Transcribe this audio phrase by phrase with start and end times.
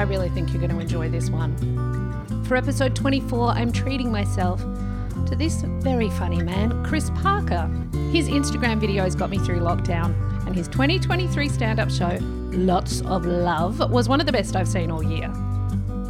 [0.00, 1.54] I really think you're going to enjoy this one.
[2.46, 4.58] For episode 24, I'm treating myself
[5.26, 7.70] to this very funny man, Chris Parker.
[8.10, 10.14] His Instagram videos got me through lockdown,
[10.46, 14.68] and his 2023 stand up show, Lots of Love, was one of the best I've
[14.68, 15.30] seen all year.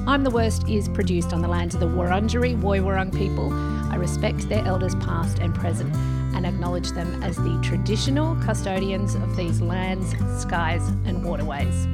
[0.07, 3.53] I'm the Worst is produced on the lands of the Wurundjeri Woiwurrung people.
[3.91, 5.93] I respect their elders past and present
[6.37, 11.89] and acknowledge them as the traditional custodians of these lands, skies, and waterways.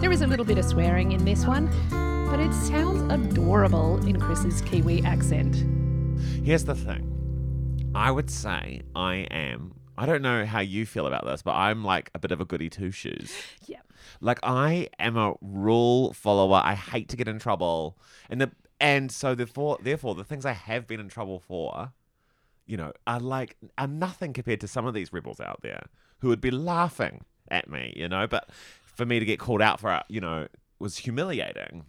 [0.00, 1.66] There is a little bit of swearing in this one,
[2.30, 5.56] but it sounds adorable in Chris's Kiwi accent.
[6.44, 7.92] Here's the thing.
[7.96, 9.74] I would say I am.
[9.98, 12.44] I don't know how you feel about this, but I'm like a bit of a
[12.44, 13.34] goody two shoes.
[13.66, 13.80] Yeah.
[14.20, 16.60] Like I am a rule follower.
[16.62, 17.98] I hate to get in trouble,
[18.30, 21.92] and the and so therefore therefore the things I have been in trouble for,
[22.66, 25.86] you know, are like are nothing compared to some of these rebels out there
[26.20, 28.26] who would be laughing at me, you know.
[28.26, 28.50] But
[28.98, 30.48] for me to get called out for it, you know,
[30.80, 31.84] was humiliating,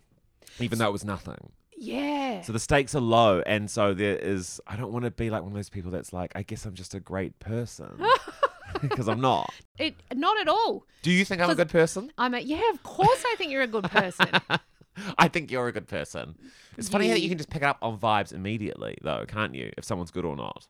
[0.59, 1.51] even though it was nothing.
[1.75, 2.41] Yeah.
[2.41, 4.61] So the stakes are low, and so there is.
[4.67, 6.75] I don't want to be like one of those people that's like, I guess I'm
[6.75, 7.99] just a great person
[8.81, 9.51] because I'm not.
[9.77, 10.85] It not at all.
[11.01, 12.11] Do you think I'm a good person?
[12.17, 14.27] I'm a yeah, of course I think you're a good person.
[15.17, 16.35] I think you're a good person.
[16.77, 19.55] It's funny how You- you can just pick it up on vibes immediately, though, can't
[19.55, 19.71] you?
[19.77, 20.67] If someone's good or not.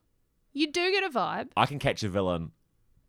[0.53, 1.49] you do get a vibe.
[1.57, 2.51] I can catch a villain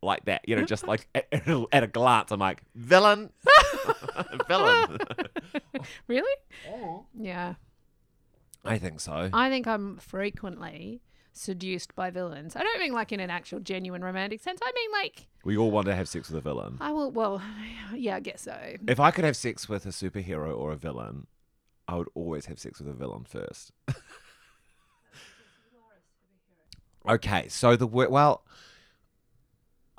[0.01, 1.27] like that, you know, just like at,
[1.71, 2.31] at a glance.
[2.31, 3.31] I'm like, villain,
[4.47, 4.97] villain.
[6.07, 6.35] Really?
[6.69, 7.05] Oh.
[7.19, 7.55] Yeah.
[8.63, 9.31] I think so.
[9.33, 11.01] I think I'm frequently
[11.33, 12.55] seduced by villains.
[12.55, 14.59] I don't mean like in an actual genuine romantic sense.
[14.63, 16.77] I mean like We all want to have sex with a villain.
[16.79, 17.41] I will well
[17.95, 18.75] yeah, I guess so.
[18.87, 21.25] If I could have sex with a superhero or a villain,
[21.87, 23.71] I would always have sex with a villain first.
[27.09, 28.43] okay, so the well,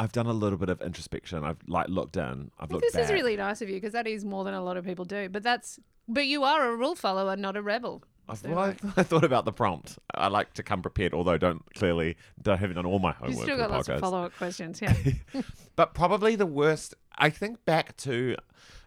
[0.03, 1.45] I've done a little bit of introspection.
[1.45, 2.51] I've like looked in.
[2.59, 3.05] I've Well, looked this back.
[3.05, 5.29] is really nice of you because that is more than a lot of people do.
[5.29, 5.79] But that's
[6.09, 8.03] but you are a rule follower, not a rebel.
[8.29, 8.59] I've, So well,
[8.97, 9.99] I, I thought about the prompt.
[10.15, 13.45] I like to come prepared, although don't clearly don't haven't done all my You've homework.
[13.45, 14.81] still got lots of follow up questions.
[14.83, 14.95] Yeah.
[15.77, 18.37] But probably the worst, I think back to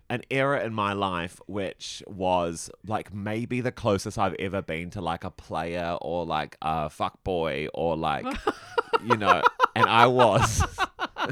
[0.07, 5.01] an era in my life which was like maybe the closest I've ever been to
[5.01, 8.23] like a player or like a fuck boy or like,
[9.03, 9.41] you know,
[9.75, 10.63] and I was.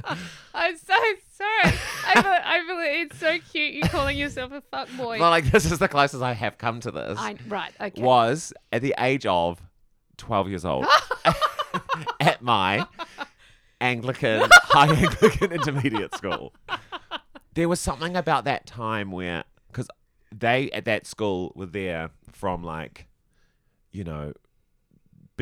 [0.54, 0.94] I'm so
[1.38, 1.78] sorry.
[2.06, 5.20] I feel it's so cute you calling yourself a fuck boy.
[5.20, 7.18] Well, like this is the closest I have come to this.
[7.20, 7.72] I, right.
[7.80, 8.02] Okay.
[8.02, 9.62] Was at the age of
[10.18, 10.86] 12 years old
[12.20, 12.86] at my
[13.82, 16.54] Anglican, high Anglican intermediate school.
[17.54, 19.88] There was something about that time where, because
[20.34, 23.08] they at that school were there from like,
[23.92, 24.34] you know,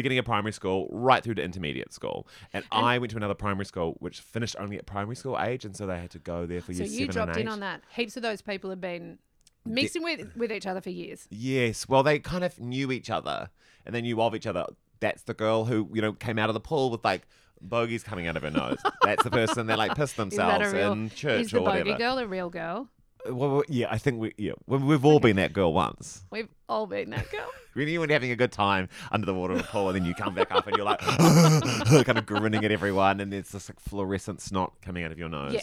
[0.01, 2.27] beginning of primary school right through to intermediate school.
[2.53, 5.65] And, I went to another primary school which finished only at primary school age.
[5.65, 7.47] And so they had to go there for So years you seven dropped and in
[7.47, 7.81] on that.
[7.95, 9.19] Heaps of those people have been
[9.65, 11.27] mixing with with each other for years.
[11.29, 11.87] Yes.
[11.87, 13.49] Well, they kind of knew each other
[13.85, 14.65] and they knew of each other.
[14.99, 17.27] That's the girl who, you know, came out of the pool with like
[17.61, 18.79] bogies coming out of her nose.
[19.03, 20.93] That's the person that like pissed themselves real?
[20.93, 21.85] in church is the or whatever.
[21.85, 22.89] bogey girl a real girl?
[23.29, 26.23] Well, yeah, I think we, yeah, we- we've all been that girl once.
[26.31, 27.47] We've all been that girl.
[27.73, 30.13] When you're having a good time under the water of a pool, and then you
[30.13, 30.99] come back up and you're like,
[32.05, 35.29] kind of grinning at everyone, and there's this like fluorescent snot coming out of your
[35.29, 35.53] nose.
[35.53, 35.61] Yeah.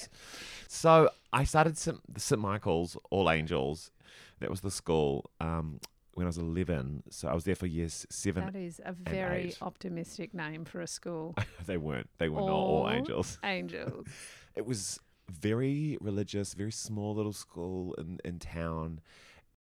[0.69, 2.01] So I started St.
[2.17, 2.41] St.
[2.41, 3.91] Michael's All Angels.
[4.41, 5.81] That was the school um,
[6.15, 7.03] when I was 11.
[7.11, 8.47] So I was there for years seven.
[8.47, 9.59] That is a very eight.
[9.61, 11.35] optimistic name for a school.
[11.67, 12.09] they weren't.
[12.17, 13.39] They were not All angels.
[13.45, 14.07] Angels.
[14.57, 14.99] It was
[15.31, 19.01] very religious, very small little school in, in town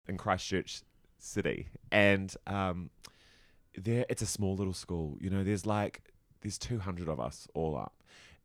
[0.06, 0.82] in Christchurch
[1.18, 1.68] City.
[1.90, 2.90] And um,
[3.76, 5.16] there it's a small little school.
[5.20, 6.02] You know, there's like
[6.42, 7.94] there's 200 of us all up.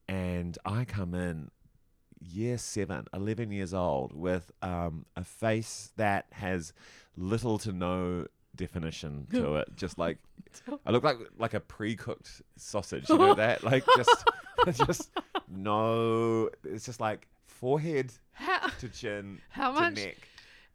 [0.08, 1.52] And I come in
[2.20, 6.74] year seven, 11 years old, with um, a face that has
[7.16, 8.26] little to no
[8.56, 9.70] definition to it.
[9.76, 10.18] Just like
[10.86, 13.10] I look like like a pre-cooked sausage.
[13.10, 13.64] You know that?
[13.64, 14.28] Like just
[14.88, 15.12] just
[15.50, 16.50] no.
[16.64, 20.18] It's just like forehead How, to chin How to much- neck.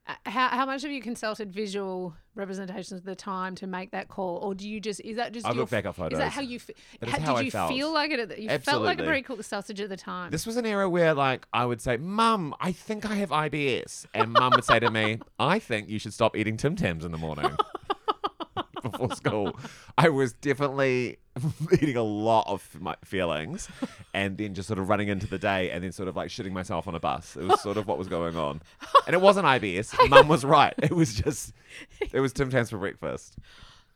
[0.06, 4.08] uh, how, how much have you consulted visual representations of the time to make that
[4.08, 6.32] call, or do you just is that just I your look back at Is that
[6.32, 7.70] how you fe- That is how, how did I you felt.
[7.72, 8.18] feel like it?
[8.20, 10.30] At the, you felt like a very cooked sausage at the time.
[10.30, 14.04] This was an era where, like, I would say, "Mum, I think I have IBS,"
[14.14, 17.12] and Mum would say to me, "I think you should stop eating Tim Tams in
[17.12, 17.50] the morning
[18.90, 19.58] before school."
[19.98, 21.18] I was definitely
[21.72, 23.68] eating a lot of my feelings,
[24.14, 26.52] and then just sort of running into the day, and then sort of like shitting
[26.52, 27.36] myself on a bus.
[27.36, 28.62] It was sort of what was going on,
[29.06, 30.08] and it wasn't IBS.
[30.08, 30.74] Mum was right.
[30.78, 31.52] It was just,
[32.12, 33.36] it was Tim Tams for breakfast.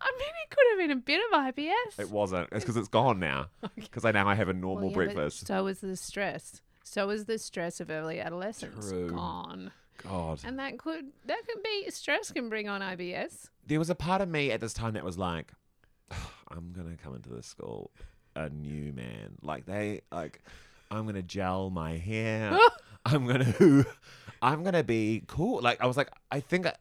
[0.00, 2.00] I mean, it could have been a bit of IBS.
[2.00, 2.49] It wasn't.
[2.52, 3.46] It's because it's gone now.
[3.75, 5.46] Because I now I have a normal Well, yeah, but breakfast.
[5.46, 6.62] So is the stress.
[6.85, 9.11] So is the stress of early adolescence True.
[9.11, 9.73] gone.
[10.02, 10.40] God.
[10.44, 13.48] And that could that could be stress can bring on IBS.
[13.66, 15.52] There was a part of me at this time that was like,
[16.10, 17.90] I'm gonna come into this school
[18.34, 19.36] a new man.
[19.42, 20.42] Like they like,
[20.90, 22.56] I'm gonna gel my hair.
[23.04, 23.84] I'm gonna,
[24.42, 25.60] I'm gonna be cool.
[25.60, 26.66] Like I was like, I think.
[26.66, 26.74] I,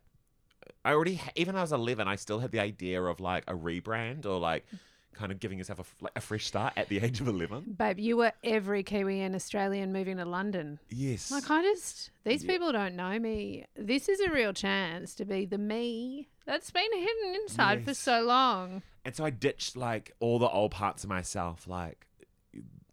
[0.86, 3.54] I already, ha- even I was 11, I still had the idea of like a
[3.54, 4.66] rebrand or like
[5.18, 7.76] kind of giving yourself a, like a fresh start at the age of 11.
[7.78, 10.80] Babe, you were every Kiwi and Australian moving to London.
[10.90, 11.32] Yes.
[11.32, 12.52] Like I just these Yeah.
[12.54, 13.66] people don't know me.
[13.76, 18.22] This is a real chance to be the me that's been hidden inside for so
[18.22, 18.82] long.
[19.04, 22.06] And so I ditched like all the old parts of myself, like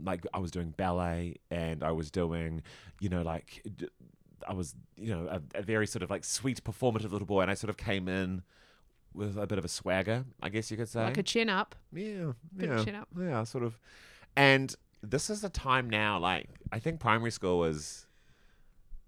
[0.02, 2.62] like I was doing ballet and I was doing,
[3.00, 3.64] you know, like
[4.46, 7.50] I was, you know, a, a very sort of like sweet performative little boy, and
[7.50, 8.42] I sort of came in
[9.14, 11.04] with a bit of a swagger, I guess you could say.
[11.04, 11.74] Like a chin up.
[11.92, 13.08] yeah, bit yeah, chin up.
[13.18, 13.78] yeah, sort of.
[14.36, 16.18] And this is the time now.
[16.18, 18.06] Like I think primary school was.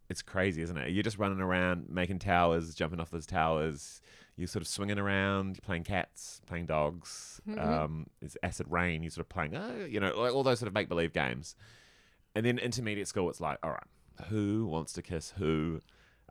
[0.09, 0.91] It's crazy, isn't it?
[0.93, 4.01] You're just running around making towers, jumping off those towers.
[4.37, 7.41] You're sort of swinging around, you're playing cats, playing dogs.
[7.49, 7.59] Mhm.
[7.59, 9.03] Um, it's acid rain.
[9.03, 11.57] You're sort of playing, uh, you know, like all those sort of make believe games.
[12.37, 15.81] And then intermediate school, it's like, all right, who wants to kiss who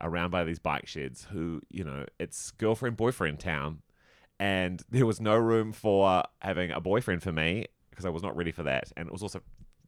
[0.00, 1.26] around by these bike sheds?
[1.32, 3.82] Who, you know, it's girlfriend boyfriend town,
[4.38, 8.36] and there was no room for having a boyfriend for me because I was not
[8.36, 9.40] ready for that, and it was also,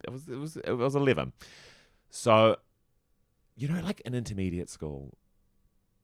[0.03, 1.33] it was it was it was eleven,
[2.09, 2.57] so,
[3.55, 5.17] you know, like an intermediate school,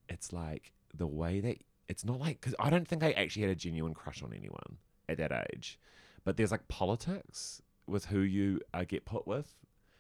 [0.08, 3.52] it's like the way that it's not like because I don't think I actually had
[3.52, 4.78] a genuine crush on anyone
[5.10, 5.80] at that age,
[6.24, 9.56] but there's like politics with who you uh, get put with.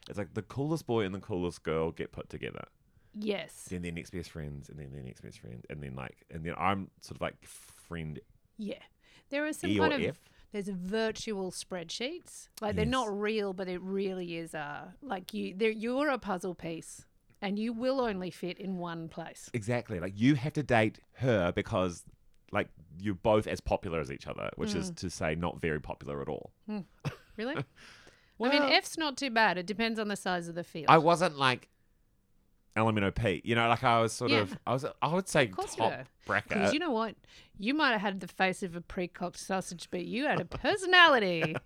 [0.07, 2.65] It's like the coolest boy and the coolest girl get put together.
[3.17, 3.67] Yes.
[3.69, 6.43] Then their next best friends, and then their next best friend, and then like, and
[6.43, 8.19] then I'm sort of like friend
[8.57, 8.75] Yeah.
[9.29, 10.19] There are some E kind of F.
[10.51, 12.49] there's virtual spreadsheets.
[12.61, 17.05] Like they're not real, but it really is a like you you're a puzzle piece
[17.41, 19.49] and you will only fit in one place.
[19.53, 19.99] Exactly.
[19.99, 22.03] Like you have to date her because
[22.51, 22.69] like
[22.99, 24.93] you're both as popular as each other, which is hmm.
[24.95, 26.51] to say not very popular at all.
[26.67, 26.79] Hmm.
[27.37, 27.55] Really?
[28.41, 29.57] I mean, F's not too bad.
[29.57, 30.87] It depends on the size of the field.
[30.89, 31.69] I wasn't like
[32.75, 33.45] Elemento Pete.
[33.45, 34.39] You know, like I was sort Yeah.
[34.39, 35.93] of I was I would say top
[36.25, 36.49] bracket.
[36.49, 37.15] Because you know what?
[37.57, 41.55] You might have had the face of a pre-cooked sausage, but you had a personality.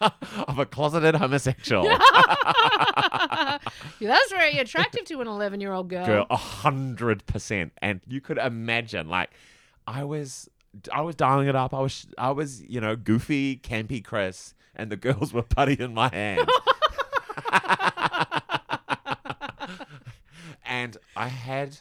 [0.00, 1.88] of a closeted homosexual.
[3.98, 6.04] Yeah, That's very attractive to an 11-year-old girl.
[6.06, 9.30] girl a hundred percent and you could imagine like
[9.86, 10.48] i was
[10.92, 14.90] i was dialing it up i was i was you know goofy campy chris and
[14.92, 16.48] the girls were putty in my hand
[20.86, 21.78] and i had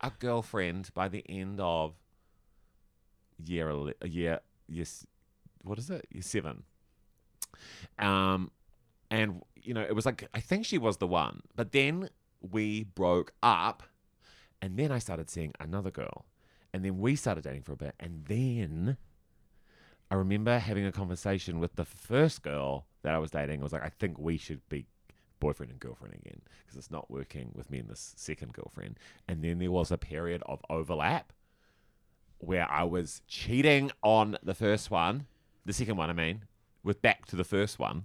[0.00, 1.94] a girlfriend by the end of
[3.44, 5.06] year year yes
[5.62, 6.06] what is it?
[6.10, 6.62] Year seven.
[7.98, 8.50] Um
[9.10, 11.42] and you know it was like i think she was the one.
[11.54, 12.08] But then
[12.40, 13.82] we broke up
[14.62, 16.24] and then i started seeing another girl.
[16.72, 18.96] And then we started dating for a bit and then
[20.10, 23.60] i remember having a conversation with the first girl that i was dating.
[23.60, 24.86] I was like i think we should be
[25.40, 29.42] boyfriend and girlfriend again because it's not working with me and this second girlfriend and
[29.42, 31.32] then there was a period of overlap
[32.38, 35.26] where i was cheating on the first one
[35.66, 36.42] the second one i mean
[36.84, 38.04] with back to the first one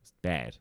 [0.00, 0.56] it's bad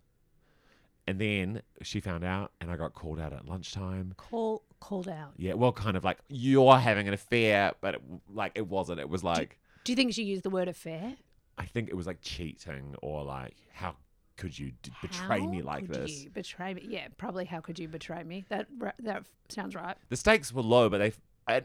[1.07, 5.33] and then she found out and i got called out at lunchtime Call called out.
[5.37, 8.99] yeah, well, kind of like you're having an affair, but it, like it wasn't.
[8.99, 11.15] It was like Do you think she used the word affair?
[11.57, 13.95] I think it was like cheating or like how
[14.37, 16.23] could you d- betray me like could this?
[16.23, 16.85] You betray me?
[16.87, 17.45] Yeah, probably.
[17.45, 18.45] How could you betray me?
[18.49, 18.67] That
[18.99, 19.97] that sounds right.
[20.09, 21.13] The stakes were low, but they.
[21.47, 21.63] I,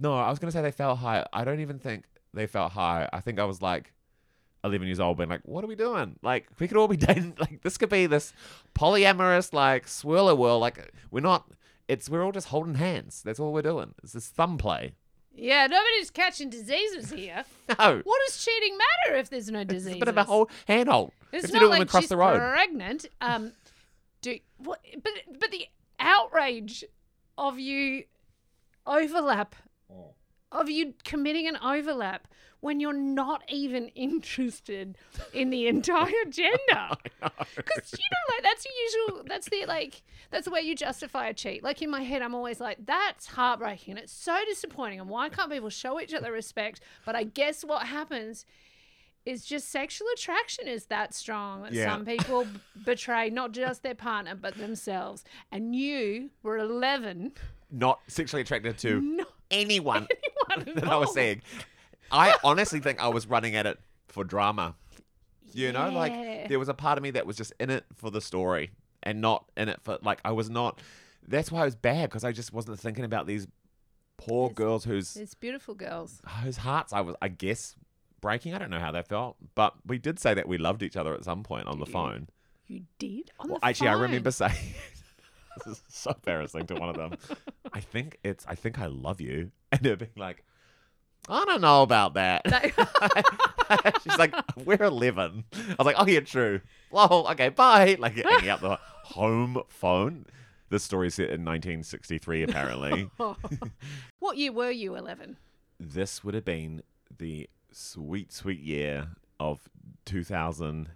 [0.00, 1.26] no, I was gonna say they felt high.
[1.32, 3.08] I don't even think they felt high.
[3.12, 3.92] I think I was like.
[4.62, 6.18] 11 years old, being like, what are we doing?
[6.22, 7.34] Like, we could all be dating.
[7.38, 8.32] Like, this could be this
[8.74, 10.62] polyamorous, like, swirler world.
[10.62, 11.50] Like, we're not,
[11.86, 13.20] it's, we're all just holding hands.
[13.22, 13.92] That's all we're doing.
[14.02, 14.94] It's this thumb play.
[15.36, 17.44] Yeah, nobody's catching diseases here.
[17.78, 18.02] No.
[18.04, 19.96] what does cheating matter if there's no It's diseases?
[19.96, 21.12] a bit of a whole handhold.
[21.32, 22.36] It's if not you like across she's the road.
[22.38, 23.06] pregnant.
[23.22, 23.52] Um,
[24.20, 24.80] do what?
[25.02, 25.66] But but the
[25.98, 26.84] outrage
[27.38, 28.04] of you
[28.86, 29.56] overlap,
[30.52, 32.28] of you committing an overlap
[32.64, 34.96] when you're not even interested
[35.34, 36.88] in the entire gender.
[37.56, 38.74] Because you know, like that's your
[39.08, 39.24] usual.
[39.28, 40.02] That's the like.
[40.30, 41.62] That's the way you justify a cheat.
[41.62, 43.92] Like in my head, I'm always like, "That's heartbreaking.
[43.92, 44.98] and It's so disappointing.
[44.98, 48.46] And why can't people show each other respect?" But I guess what happens
[49.26, 51.90] is just sexual attraction is that strong that Yeah.
[51.92, 55.22] some people b- betray not just their partner but themselves.
[55.52, 57.32] And you were 11.
[57.70, 60.08] Not sexually attracted to No, anyone
[60.50, 61.42] anyone that I was involved.
[62.10, 64.74] I honestly think I was running at it for drama.
[65.52, 66.12] You know, like
[66.48, 68.70] there was a part of me that was just in it for the story
[69.02, 70.80] and not in it for like I was not
[71.26, 73.46] that's why it was bad because I just wasn't thinking about these
[74.16, 74.54] poor Yes.
[74.54, 76.20] girls whose It's beautiful girls.
[76.42, 77.76] whose hearts I was, I guess,
[78.20, 78.52] breaking.
[78.54, 81.14] I don't know how they felt, but we did say that we loved each other
[81.14, 82.28] at some point on the phone.
[82.66, 84.02] You did on Well, the actually, I phone?
[84.02, 84.52] remember saying,
[85.58, 87.16] "This is so embarrassing to one of them."
[87.72, 90.44] I think it's, I think I love you, and they're being like,
[91.28, 92.42] "I don't know about that."
[94.02, 95.44] She's like, "We're 11.
[95.54, 97.96] I was like, "Oh yeah, true." Well, okay, bye.
[97.98, 100.26] Like hanging up the home phone.
[100.70, 103.10] This story is set in 1963, apparently.
[104.18, 104.96] what year were you?
[104.96, 105.36] Eleven.
[105.78, 106.82] this would have been
[107.18, 109.60] the sweet, sweet year of
[110.06, 110.88] 2001.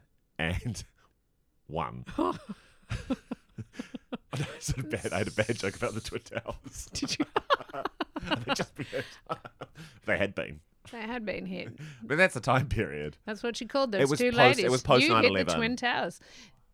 [2.18, 2.38] I
[4.58, 5.12] sort of bad.
[5.12, 6.86] I had a bad joke about the Twin Towers.
[6.92, 7.26] Did you?
[8.54, 8.86] just been,
[10.06, 10.60] they had been.
[10.90, 11.68] They had been hit.
[12.02, 13.16] But that's a time period.
[13.26, 15.46] That's what she called those It was two post- it was post you hit 9/11.
[15.46, 16.20] the Twin Towers.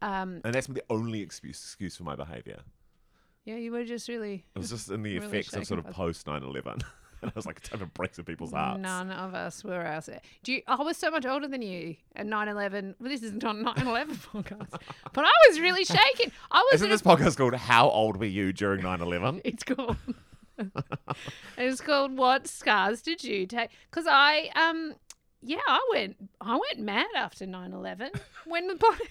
[0.02, 2.60] Um, And that's the only excuse, excuse for my behavior.
[3.44, 4.44] yeah, you were just really.
[4.54, 6.72] It was just in the Really effects of sort of post 9 11.
[7.22, 8.80] and I was like, time to break some people's hearts.
[8.80, 10.20] None of us were out there.
[10.42, 10.62] Do you?
[10.68, 12.94] I was so much older than you at 9/11.
[13.00, 14.80] Well, this is not 9/11 podcast,
[15.12, 16.30] but I was really shaking.
[16.52, 16.74] I was.
[16.74, 19.40] Isn't in a- this podcast called How Old Were You During 9 11?
[19.44, 19.96] It's called.
[21.58, 23.70] it's called What Scars Did You Take?
[23.90, 24.94] Because I um
[25.42, 28.10] yeah I went I went mad after 9-11.
[28.46, 28.76] when the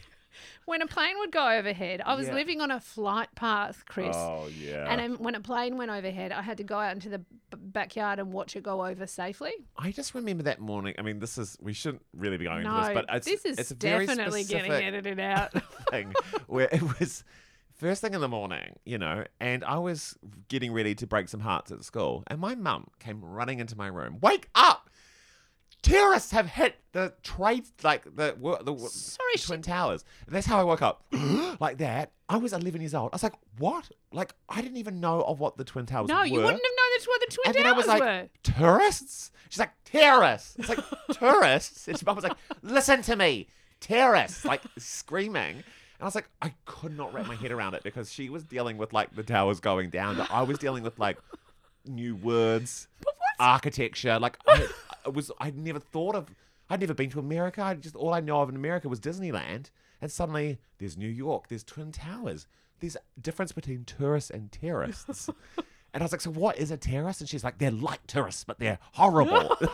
[0.66, 2.02] when a plane would go overhead.
[2.06, 2.36] I was Yeah.
[2.36, 4.16] living on a flight path, Chris.
[4.16, 4.92] Oh, yeah.
[4.92, 7.26] And um, when a plane went overhead, I had to go out into the b-
[7.52, 9.52] backyard and watch it go over safely.
[9.78, 10.96] I just remember that morning.
[10.98, 13.46] I mean, this is we shouldn't really be going no, into this, but it's, this
[13.46, 15.52] is it's a very definitely getting edited out.
[15.92, 16.14] thing
[16.48, 17.24] where it was
[17.84, 21.42] first thing in the morning, you know, and I was getting ready to break some
[21.42, 24.20] hearts at school, and my mum came running into my room.
[24.22, 24.90] Wake up!
[25.82, 30.06] Terrorists have hit the trade, like the the, the Sorry, she- twin towers.
[30.26, 31.04] And that's how I woke up,
[31.60, 32.14] like that.
[32.30, 33.10] I was 11 years old.
[33.12, 33.92] I was like, what?
[34.12, 36.14] Like I didn't even know of what the twin towers were.
[36.14, 36.26] no, were.
[36.26, 37.56] you wouldn't have known that's where the Twin Towers.
[37.56, 38.30] And then I was like, were.
[38.44, 39.32] tourists?
[39.50, 40.56] She's like, terrorists.
[40.58, 40.80] It's like,
[41.12, 41.88] tourists?
[41.88, 43.48] And mum was like, listen to me,
[43.80, 45.64] terrorists, like screaming.
[46.00, 48.44] And I was like, I could not wrap my head around it because she was
[48.44, 51.18] dealing with like the towers going down, but I was dealing with like
[51.86, 52.88] new words,
[53.40, 54.20] architecture.
[54.20, 54.68] Like, I,
[55.06, 56.28] I was, I'd never thought of,
[56.70, 57.64] I'd never been to America.
[57.64, 59.70] I just, all I know of in America was Disneyland.
[60.02, 62.48] And suddenly there's New York, there's Twin Towers.
[62.80, 65.30] There's a difference between tourists and terrorists.
[65.94, 67.22] And I was like, so what is a terrorist?
[67.22, 69.56] And she's like, they're like tourists, but they're horrible.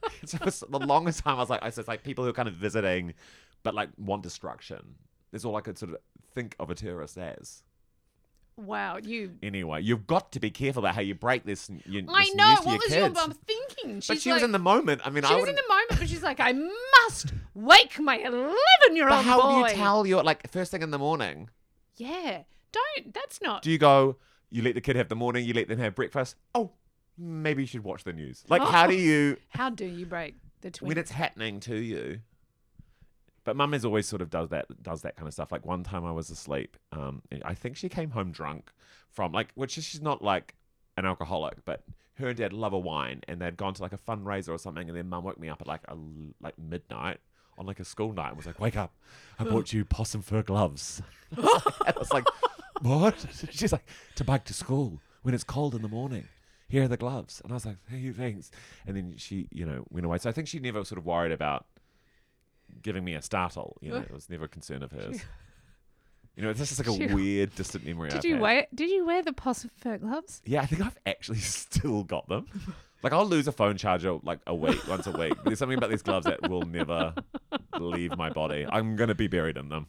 [0.24, 2.48] so for the longest time, I was like, I was like people who are kind
[2.48, 3.14] of visiting,
[3.62, 4.94] but like want destruction.
[5.32, 5.98] That's all I could sort of
[6.34, 7.62] think of a terrorist as.
[8.58, 9.32] Wow, you.
[9.42, 11.70] Anyway, you've got to be careful about how you break this.
[11.86, 12.48] You, I this know.
[12.50, 13.14] news to What your was your kids.
[13.14, 14.00] mum thinking?
[14.00, 15.00] She's But she like, was in the moment.
[15.04, 15.56] I mean, She I was in wouldn't.
[15.56, 18.54] the moment, but she's like, I must wake my 11
[18.94, 19.10] year old.
[19.10, 19.52] But old how boy.
[19.68, 21.48] do you tell your like first thing in the morning?
[21.96, 22.42] Yeah.
[22.72, 23.14] Don't.
[23.14, 23.62] That's not.
[23.62, 24.16] Do you go?
[24.50, 25.46] You let the kid have the morning.
[25.46, 26.36] You let them have breakfast.
[26.54, 26.72] Oh,
[27.16, 28.44] maybe you should watch the news.
[28.50, 29.38] Like, how do you?
[29.48, 30.88] How do you break the twin?
[30.88, 32.20] when it's happening to you.
[33.44, 35.50] But mum is always sort of does that does that kind of stuff.
[35.50, 36.76] Like one time I was asleep.
[36.92, 38.70] Um, I think she came home drunk
[39.10, 40.54] from like, which is she's not like
[40.96, 41.82] an alcoholic, but
[42.14, 44.88] her and dad love a wine, and they'd gone to like a fundraiser or something,
[44.88, 45.96] and then mum woke me up at like a,
[46.40, 47.18] like midnight
[47.58, 48.94] on like a school night and was like, "Wake up!
[49.38, 52.24] I bought you possum fur gloves." and I was like,
[52.80, 56.28] "What?" She's like, "To bike to school when it's cold in the morning."
[56.68, 58.50] Here are the gloves, and I was like, "Hey, thanks."
[58.86, 60.18] And then she, you know, went away.
[60.18, 61.66] So I think she never sort of worried about
[62.80, 63.76] giving me a startle.
[63.80, 65.20] You know, it was never a concern of hers.
[66.34, 68.08] You know, it's just like a weird, distant memory.
[68.08, 68.40] did I've you had.
[68.40, 68.66] wear?
[68.74, 70.40] Did you wear the possum fur gloves?
[70.46, 72.46] Yeah, I think I've actually still got them.
[73.02, 75.34] Like I'll lose a phone charger like a week, once a week.
[75.44, 77.14] There's something about these gloves that will never
[77.78, 78.64] leave my body.
[78.66, 79.88] I'm gonna be buried in them.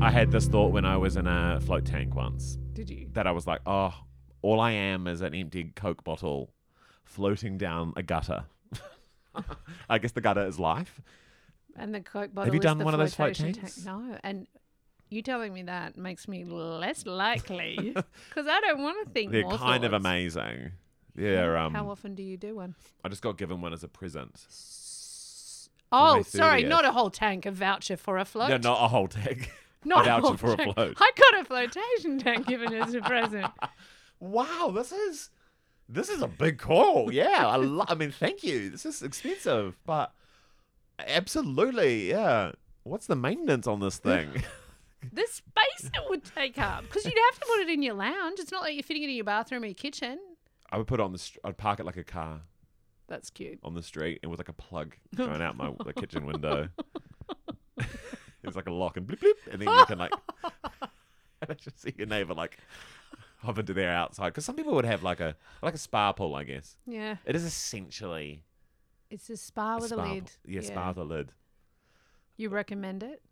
[0.00, 3.08] I had this thought when I was in a float tank once Did you?
[3.14, 3.94] that I was like, oh,
[4.42, 6.52] all I am is an empty Coke bottle
[7.04, 8.44] floating down a gutter.
[9.88, 11.00] I guess the gutter is life.
[11.76, 12.46] And the Coke bottle.
[12.46, 13.58] Have you done one of those float tanks?
[13.58, 13.86] tank.
[13.86, 14.46] No, and
[15.10, 17.94] you telling me that makes me less likely
[18.28, 20.72] because I don't want to think They're more kind of amazing.
[21.16, 22.74] Yeah, um, How often do you do one?
[23.04, 24.46] I just got given one as a present.
[25.90, 28.50] Oh, sorry, not a whole tank, a voucher for a float.
[28.50, 29.50] No, not a whole tank.
[29.84, 30.74] not a voucher whole for a tank.
[30.74, 30.96] float.
[31.00, 33.50] I got a flotation tank given as a present.
[34.20, 35.30] Wow, this is
[35.88, 37.12] this is a big call.
[37.12, 38.70] Yeah, I, lo- I mean, thank you.
[38.70, 40.12] This is expensive, but
[40.98, 42.52] absolutely, yeah.
[42.84, 44.30] What's the maintenance on this thing?
[45.12, 48.40] The space it would take up because you'd have to put it in your lounge.
[48.40, 50.18] It's not like you're fitting it in your bathroom or your kitchen.
[50.72, 51.18] I would put it on the.
[51.18, 52.40] Str- I'd park it like a car
[53.06, 53.60] That's cute.
[53.62, 56.68] on the street, and with like a plug going out my the kitchen window.
[58.42, 60.10] There's like a lock and bloop bloop, and then you can like.
[60.42, 62.58] and I just see your neighbor like
[63.38, 66.34] hop into their outside because some people would have like a like a spa pool,
[66.34, 66.76] I guess.
[66.86, 67.16] Yeah.
[67.24, 68.44] It is essentially
[69.10, 70.24] It's a spa with a, spa lid.
[70.24, 70.52] pool.
[70.54, 71.32] Yeah, spa with a lid.
[72.36, 73.22] You recommend it?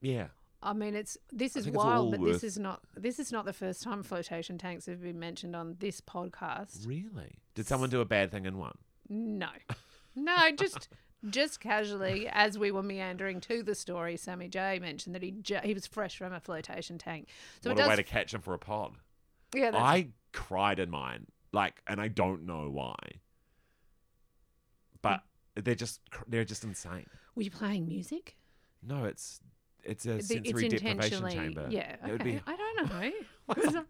[0.00, 0.28] Yeah.
[0.62, 3.44] I mean, it's this is think it's wild, but this is not this is not
[3.44, 6.86] the first time flotation tanks have been mentioned on this podcast.
[6.86, 7.38] Really?
[7.54, 8.76] Did someone do a bad thing in one?
[9.08, 9.48] No,
[10.16, 10.88] no, just
[11.30, 15.60] just casually as we were meandering to the story, Sammy J mentioned that he ju-
[15.62, 17.28] he was fresh from a flotation tank.
[17.62, 18.94] So what it a does, way to catch them for a pod.
[19.54, 22.94] yeah, that's, I cried in mine, like, and I don't know why.
[25.02, 25.22] But
[25.54, 27.06] they're just they're just insane.
[27.34, 28.36] were you playing music?
[28.82, 29.40] No, it's
[29.84, 31.66] it's a The- sensory deprivation chamber.
[31.70, 32.32] Yeah, It would okay.
[32.32, 33.10] be I don't know.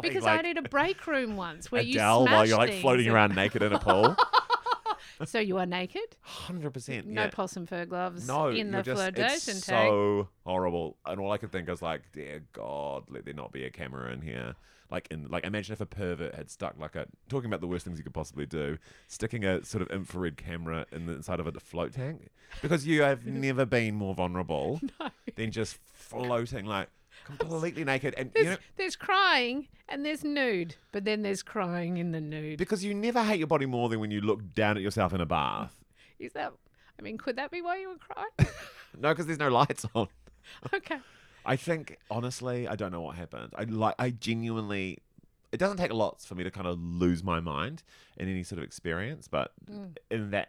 [0.00, 2.80] Because like I did a break room once where you Adele while you're smash like
[2.80, 4.16] floating things and- around naked in a pool.
[5.24, 7.06] So you are naked, Hundred percent.
[7.06, 7.30] no Yeah.
[7.30, 9.90] possum fur gloves No, in the just, flotation it's tank.
[9.90, 10.96] so horrible.
[11.06, 14.12] And all I could think was like, dear God, let there not be a camera
[14.12, 14.54] in here.
[14.90, 17.84] Like, in like, imagine if a pervert had stuck like a talking about the worst
[17.86, 18.76] things you could possibly do,
[19.08, 22.28] sticking a sort of infrared camera in the inside of a float tank,
[22.60, 24.80] because you have never been more vulnerable
[25.36, 26.88] than just floating like
[27.24, 28.14] completely naked.
[28.16, 32.20] And you There's, know, there's crying and there's nude, but then there's crying in the
[32.20, 32.58] nude.
[32.58, 35.20] because you never hate your body more than when you look down at yourself in
[35.20, 35.74] a bath.
[36.18, 36.52] Is that?
[36.98, 38.52] I mean, could that be why you were crying?
[39.00, 40.08] No, because there's no lights on.
[40.74, 40.98] okay.
[41.46, 43.54] I think honestly, I don't know what happened.
[43.56, 44.98] I like I genuinely
[45.50, 47.82] it doesn't take lots for me to kind of lose my mind
[48.16, 49.96] in any sort of experience, but mm.
[50.10, 50.48] in that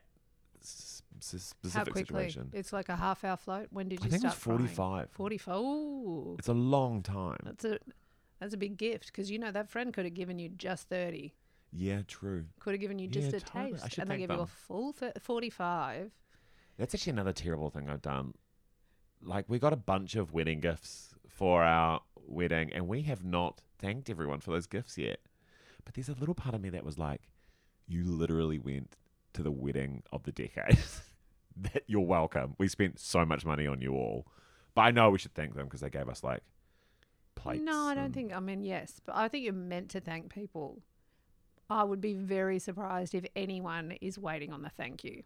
[0.61, 2.03] s- s- How specific quickly?
[2.29, 3.67] situation, It's like a half hour float.
[3.71, 5.09] When did I you think it was start 45.
[5.11, 5.55] 45.
[5.57, 7.37] Ooh, It's a long time.
[7.43, 7.79] that's a
[8.39, 11.33] that's a big gift because you know that friend could have given you just 30.
[11.71, 12.45] Yeah, true.
[12.59, 13.75] Could have given you Yeah, just a totally.
[13.79, 16.11] I taste, and they give you a full 45.
[16.77, 18.33] That's actually another terrible thing I've done.
[19.21, 23.61] Like we got a bunch of wedding gifts for our wedding, and we have not
[23.79, 25.19] thanked everyone for those gifts yet.
[25.85, 27.21] But there's a little part of me that was like,
[27.87, 28.95] you literally went
[29.33, 30.77] to the wedding of the decade.
[31.73, 32.55] that you're welcome.
[32.57, 34.25] We spent so much money on you all,
[34.75, 36.41] but I know we should thank them because they gave us like
[37.35, 37.63] plates.
[37.63, 38.33] No, I don't and- think.
[38.35, 40.81] I mean, yes, but I think you're meant to thank people.
[41.69, 45.23] I would be very surprised if anyone is waiting on the thank you.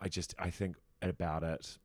[0.00, 1.78] I just I think about it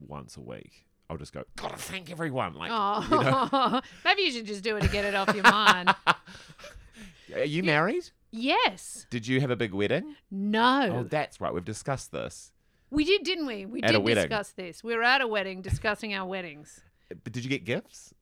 [0.00, 0.86] once a week.
[1.08, 1.44] I'll just go.
[1.56, 2.54] Gotta thank everyone.
[2.54, 5.44] Like, Oh, you know, maybe you should just do it to get it off your
[5.44, 5.94] mind.
[7.34, 8.10] are you married?
[8.30, 9.06] Yes.
[9.10, 10.16] Did you have a big wedding?
[10.30, 10.88] No.
[10.92, 11.52] Oh, that's right.
[11.54, 12.52] We've discussed this.
[12.94, 13.66] We did, didn't we?
[13.66, 14.28] We At a did wedding.
[14.28, 14.82] discuss this.
[14.84, 16.80] We were at a wedding discussing our weddings.
[17.08, 18.14] But did you get gifts?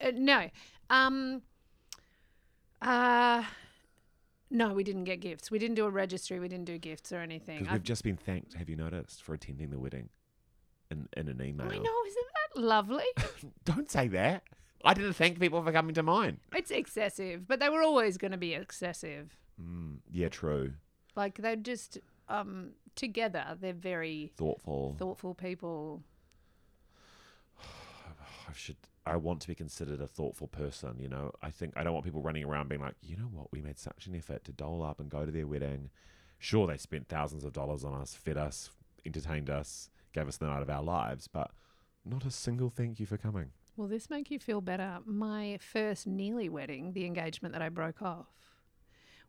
[0.00, 0.48] Uh, no.
[0.90, 1.42] Um.
[2.80, 3.44] Uh.
[4.48, 5.50] No, we didn't get gifts.
[5.50, 6.38] We didn't do a registry.
[6.38, 7.58] We didn't do gifts or anything.
[7.60, 8.54] Because we've just been thanked.
[8.54, 10.08] Have you noticed for attending the wedding?
[10.90, 11.66] In in an email.
[11.66, 13.04] I know, isn't that lovely?
[13.64, 14.44] Don't say that.
[14.84, 16.38] I didn't thank people for coming to mine.
[16.54, 19.36] it's excessive, but they were always going to be excessive.
[19.60, 20.74] Mm, yeah, true.
[21.16, 23.56] Like they're just um together.
[23.60, 24.96] They're very Thoughtful.
[24.98, 26.02] thoughtful people.
[28.48, 28.76] I should.
[29.08, 30.96] I want to be considered a thoughtful person.
[30.98, 33.52] You know, I think I don't want people running around being like, you know what,
[33.52, 35.90] we made such an effort to dole up and go to their wedding.
[36.38, 38.70] Sure, they spent thousands of dollars on us, fed us,
[39.06, 41.52] entertained us, gave us the night of our lives, but
[42.04, 43.50] not a single thank you for coming.
[43.76, 44.98] Will this make you feel better?
[45.04, 48.26] My first nearly wedding, the engagement that I broke off,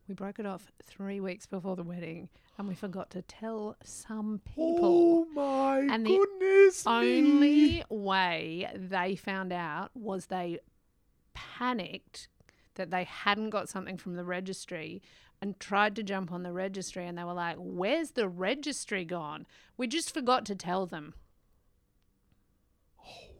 [0.08, 4.40] we broke it off three weeks before the wedding, and we forgot to tell some
[4.44, 4.78] people.
[4.82, 6.86] Oh my And the goodness!
[6.86, 6.92] me.
[6.92, 10.58] Only way they found out was they
[11.34, 12.28] panicked
[12.74, 15.02] that they hadn't got something from the registry
[15.40, 19.46] and tried to jump on the registry, and they were like, "Where's the registry gone?
[19.76, 21.14] We just forgot to tell them."
[23.00, 23.30] Oh.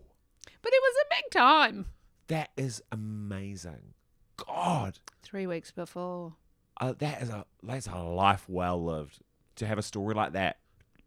[0.62, 1.86] But it was a big time.
[2.28, 3.94] that is amazing.
[4.36, 6.34] God, Three weeks before.
[6.80, 9.20] Uh, that is a that's a life well lived.
[9.56, 10.58] To have a story like that,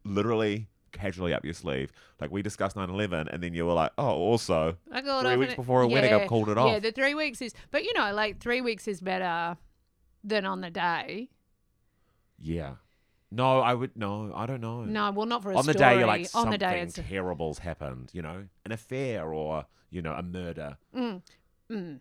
[0.04, 1.92] literally casually up your sleeve.
[2.20, 5.56] Like we discussed 9-11 and then you were like, oh, also I got Three weeks
[5.56, 6.70] before a wedding, I've called it off.
[6.72, 9.58] Yeah, the three weeks is, but you know, like three weeks is better
[10.24, 11.30] than on the day.
[12.40, 12.76] yeah.
[13.34, 14.84] No, I would no, I don't know.
[14.84, 15.92] No, well, not for a on the story.
[15.92, 19.66] day you're like on something the day, it's terrible's happened, you know, an affair or
[19.90, 20.78] you know a murder.
[20.94, 21.22] mm,
[21.72, 22.00] mm.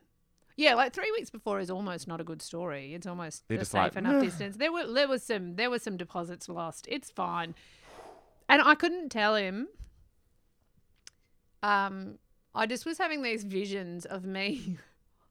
[0.61, 2.93] Yeah, like three weeks before is almost not a good story.
[2.93, 4.57] It's almost They're a just safe like, enough "Meh." distance.
[4.59, 6.87] There were there was some there was some deposits lost.
[6.91, 7.55] It's fine,
[8.49, 9.69] and I couldn't tell him.
[11.63, 12.19] Um,
[12.55, 14.77] I just was having these visions of me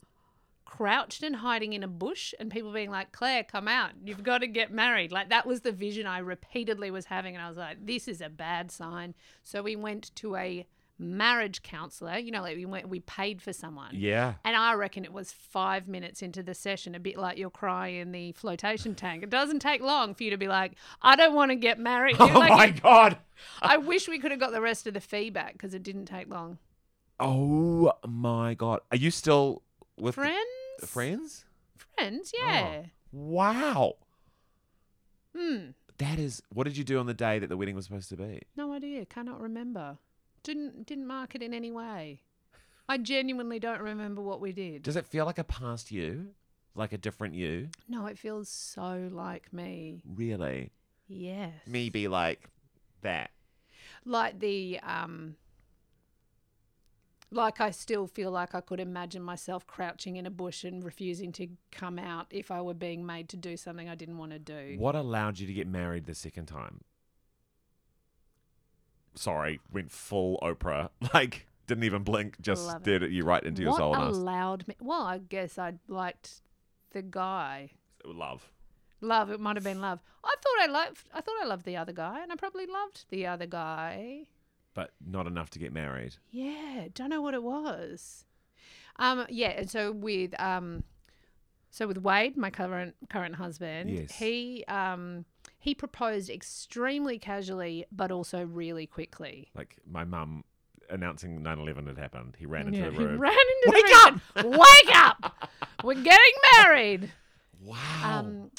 [0.65, 3.92] crouched and hiding in a bush and people being like, Claire, come out.
[4.04, 5.12] You've got to get married.
[5.12, 7.36] Like that was the vision I repeatedly was having.
[7.36, 9.15] And I was like, this is a bad sign.
[9.44, 10.65] So we went to a
[11.00, 12.18] marriage counselor.
[12.18, 13.92] You know, like we went, we paid for someone.
[13.94, 14.34] Yeah.
[14.44, 17.96] And I reckon it was five minutes into the session, a bit like you're crying
[17.96, 19.24] in the flotation tank.
[19.24, 22.18] It doesn't take long for you to be like, I don't want to get married.
[22.20, 23.18] Oh Like, my god.
[23.62, 26.30] I wish we could have got the rest of the feedback because it didn't take
[26.30, 26.58] long.
[27.20, 28.82] Oh my god.
[28.92, 29.64] Are you still
[29.98, 30.46] with the- Friends?
[30.86, 31.46] friends?
[31.96, 32.84] Friends, yeah.
[33.12, 33.96] Wow.
[35.38, 35.70] Hmm.
[35.98, 38.16] That is what did you do on the day that the wedding was supposed to
[38.18, 38.42] be?
[38.56, 39.06] No idea.
[39.06, 39.98] Cannot remember.
[40.43, 42.21] Didn't didn't mark it in any way.
[42.88, 44.84] I genuinely don't remember what we did.
[44.84, 46.30] Does it feel like a past you?
[46.75, 47.69] Like a different you?
[47.88, 50.02] no, it feels so like me.
[50.06, 50.71] Really?
[51.08, 51.54] Yes.
[51.67, 52.49] Me be like
[53.02, 53.32] that.
[54.06, 55.36] Like the um
[57.32, 61.32] like I still feel like I could imagine myself crouching in a bush and refusing
[61.34, 64.39] to come out if I were being made to do something I didn't want to
[64.39, 64.75] do.
[64.80, 66.82] What allowed you to get married the second time?
[69.15, 70.89] Sorry, went full Oprah.
[71.13, 72.84] Like didn't even blink, just Love it.
[72.84, 74.15] stared at you right into your what soul asked.
[74.17, 74.76] allowed me?
[74.80, 76.41] Well, I guess I liked
[76.91, 77.72] the guy.
[78.04, 78.50] Love.
[79.02, 79.30] Love.
[79.30, 80.00] It might have been love.
[80.24, 81.08] I thought I loved.
[81.13, 84.24] I thought I loved the other guy, and I probably loved the other guy.
[84.74, 86.15] But not enough to get married.
[86.32, 88.26] Yeah, don't know what it was.
[88.98, 90.84] Um, yeah, and so with um,
[91.69, 94.12] so with Wade, my current current husband, Yes.
[94.15, 95.26] he um
[95.60, 99.50] he proposed extremely casually, but also really quickly.
[99.56, 100.43] Like my mum
[100.89, 102.36] announcing 9-11 had happened.
[102.39, 103.12] He ran into Yeah, the room.
[103.12, 104.22] he ran into Wake the room.
[104.36, 104.60] Up!
[104.60, 105.50] Wake up!
[105.84, 107.12] We're getting married.
[107.62, 107.78] Wow.
[108.04, 108.52] Um,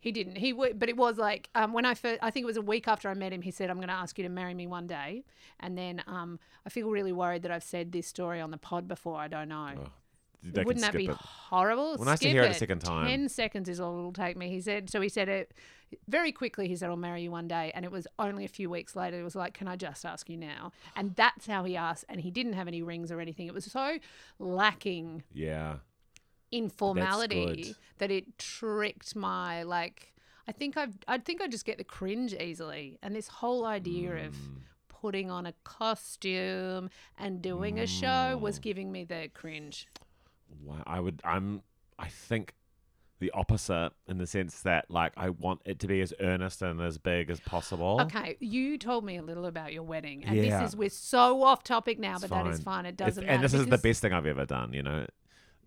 [0.00, 0.36] he didn't.
[0.36, 2.18] He would, but it was like um, when I first.
[2.22, 3.42] I think it was a week after I met him.
[3.42, 5.24] He said, "I'm going to ask you to marry me one day."
[5.60, 8.86] And then um, I feel really worried that I've said this story on the pod
[8.86, 9.18] before.
[9.18, 9.70] I don't know.
[9.76, 11.10] Oh, Wouldn't that be it.
[11.10, 11.96] horrible?
[11.96, 13.06] Well, nice to Skip hear it a second time.
[13.08, 14.48] Ten seconds is all it'll take me.
[14.50, 14.88] He said.
[14.88, 15.52] So he said it
[16.08, 16.68] very quickly.
[16.68, 19.18] He said, "I'll marry you one day," and it was only a few weeks later.
[19.20, 22.04] It was like, "Can I just ask you now?" And that's how he asked.
[22.08, 23.46] And he didn't have any rings or anything.
[23.46, 23.98] It was so
[24.38, 25.78] lacking Yeah.
[26.50, 30.14] in formality that it tricked my like.
[30.46, 34.26] I think I I think I just get the cringe easily, and this whole idea
[34.26, 34.60] of Mm.
[34.88, 38.40] putting on a costume and doing a show Mm.
[38.40, 39.86] was giving me the cringe.
[40.62, 40.82] Wow.
[40.86, 41.20] I would.
[41.24, 41.62] I'm.
[41.98, 42.54] I think
[43.20, 46.80] the opposite in the sense that like I want it to be as earnest and
[46.80, 47.98] as big as possible.
[48.02, 50.60] Okay, you told me a little about your wedding, and Yeah.
[50.60, 52.84] this is we're so off topic now, It's but that is fine.
[52.84, 52.86] fine.
[52.86, 53.42] It doesn't and matter.
[53.42, 54.72] this is the best thing I've ever done.
[54.72, 55.06] You know.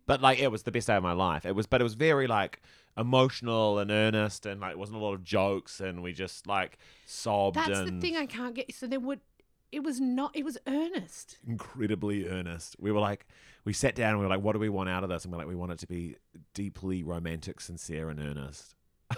[0.07, 1.45] But like it was the best day of my life.
[1.45, 2.61] It was, but it was very like
[2.97, 6.77] emotional and earnest, and like it wasn't a lot of jokes, and we just like
[7.05, 8.73] sobbed That's and the thing I can't get.
[8.73, 9.21] So there would,
[9.71, 10.35] it was not.
[10.35, 11.37] It was earnest.
[11.47, 12.75] incredibly earnest.
[12.79, 13.25] We were like,
[13.65, 15.23] we sat down and we were like, what do we want out of this?
[15.23, 16.15] And we're like, we want it to be
[16.53, 18.75] deeply romantic, sincere, and earnest.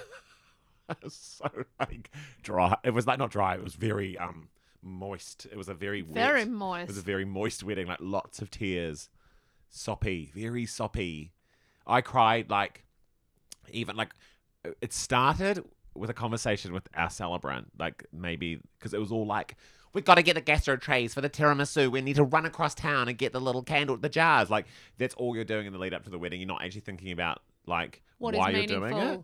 [1.08, 2.12] So like
[2.44, 2.76] dry.
[2.84, 3.56] It was like not dry.
[3.56, 4.50] It was very um
[4.82, 5.48] moist.
[5.50, 6.14] It was a very wet.
[6.14, 6.46] Very
[6.90, 7.88] It was a very moist wedding.
[7.88, 9.10] Like lots of tears,
[9.70, 11.32] soppy, very soppy.
[11.88, 12.84] I cried like
[13.72, 14.10] even like
[14.82, 15.64] it started
[15.96, 19.56] with a conversation with our celebrant, like maybe because it was all like,
[19.94, 21.92] we've got to get the gastro trays for the tiramisu.
[21.92, 24.50] We need to run across town and get the little candle, the jars.
[24.50, 24.66] Like
[24.98, 26.40] that's all you're doing in the lead up to the wedding.
[26.40, 29.24] You're not actually thinking about like What is why you're doing it.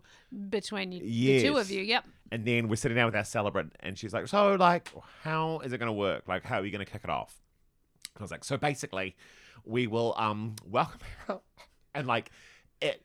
[0.50, 1.82] between you, the two of you?
[1.82, 2.04] Yep.
[2.32, 4.88] And then we're sitting down with our celebrant, and she's like, "So, like,
[5.22, 6.28] how is it going to work?
[6.28, 7.40] Like, how are you going to kick it off?"
[8.14, 9.16] And I was like, "So basically,
[9.64, 11.40] we will um welcome her,
[11.94, 12.30] and like
[12.80, 13.02] it."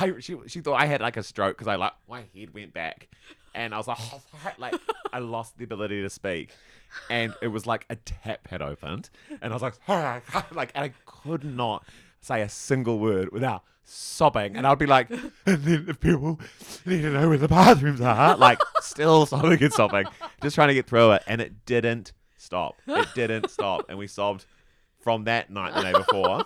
[0.00, 2.72] I she she thought I had like a stroke because I like my head went
[2.72, 3.08] back,
[3.54, 4.20] and I was like, oh,
[4.58, 4.74] like
[5.12, 6.50] I lost the ability to speak,
[7.10, 9.10] and it was like a tap had opened,
[9.42, 9.74] and I was like,
[10.52, 11.84] like, and I could not
[12.20, 15.30] say a single word without sobbing, and I'd be like, and
[15.64, 16.40] then the people
[16.86, 20.06] need to know where the bathrooms are, like still sobbing and sobbing,
[20.42, 22.76] just trying to get through it, and it didn't stop.
[22.86, 24.46] It didn't stop, and we sobbed
[25.00, 26.44] from that night the day before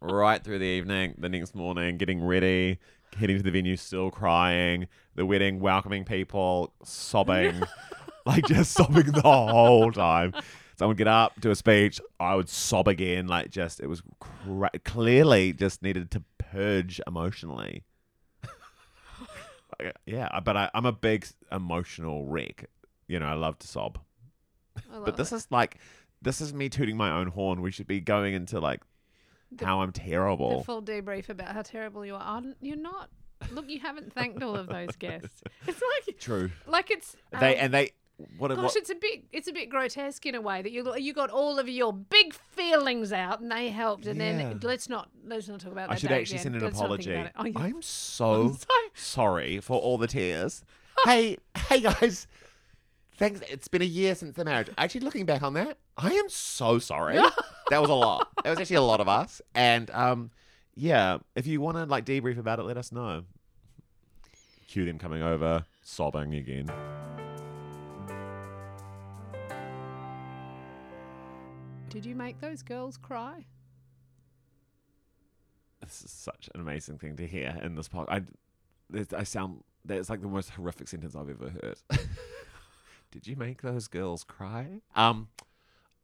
[0.00, 2.78] right through the evening, the next morning, getting ready,
[3.16, 7.62] heading to the venue, still crying, the wedding, welcoming people, sobbing,
[8.26, 10.32] like just sobbing the whole time.
[10.78, 14.02] Someone would get up, do a speech, I would sob again, like just, it was
[14.20, 17.82] cra- clearly just needed to purge emotionally.
[19.80, 22.64] Uh, yeah, but I, I'm a big emotional wreck.
[23.06, 23.98] You know, I love to sob.
[24.76, 25.78] I But this is like,
[26.20, 27.60] this is me tooting my own horn.
[27.62, 28.80] We should be going into like
[29.52, 30.62] The- how I'm the terrible.
[30.64, 32.42] full debrief about how terrible you are.
[32.60, 33.08] You're not.
[33.52, 35.42] Look, you haven't thanked all of those guests.
[35.66, 36.50] It's like True.
[36.66, 37.92] like it's They um, and they
[38.36, 38.48] what?
[38.48, 41.12] Gosh, what it's a bit it's a bit grotesque in a way that you you
[41.14, 44.36] got all of your big feelings out and they helped, and Yeah.
[44.36, 45.94] then let's not let's not talk about that.
[45.94, 46.42] I should actually again.
[46.42, 47.14] send an Let's apology.
[47.36, 47.52] Oh, yeah.
[47.56, 50.62] I'm so I'm so- sorry for all the tears.
[51.04, 51.36] hey,
[51.68, 52.26] hey guys.
[53.18, 53.40] Thanks.
[53.48, 54.68] It's been a year since the marriage.
[54.76, 57.20] Actually, looking back on that, I am so sorry.
[57.70, 58.28] That was a lot.
[58.44, 59.42] That was actually a lot of us.
[59.54, 60.30] And um,
[60.74, 63.24] yeah, if you want to like debrief about it, let us know.
[64.68, 66.70] Cue them coming over, sobbing again.
[71.88, 73.46] Did you make those girls cry?
[75.80, 78.26] This is such an amazing thing to hear in this podcast.
[78.94, 81.78] I, I sound that's like the most horrific sentence I've ever heard.
[83.10, 84.82] Did you make those girls cry?
[84.94, 85.28] Um,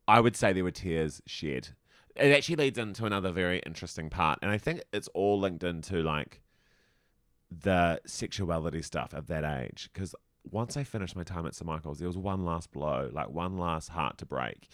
[0.06, 1.68] I would say there were tears shed.
[2.16, 6.02] It actually leads into another very interesting part, and I think it's all linked into
[6.02, 6.40] like
[7.50, 9.90] the sexuality stuff of that age.
[9.92, 10.14] Because
[10.48, 13.58] once I finished my time at St Michael's, there was one last blow, like one
[13.58, 14.68] last heart to break,